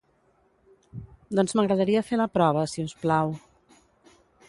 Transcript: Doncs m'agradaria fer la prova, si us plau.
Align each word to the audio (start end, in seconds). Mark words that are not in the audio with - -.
Doncs 1.39 1.53
m'agradaria 1.59 2.03
fer 2.09 2.21
la 2.23 2.29
prova, 2.39 2.67
si 2.75 2.89
us 2.89 2.99
plau. 3.07 3.39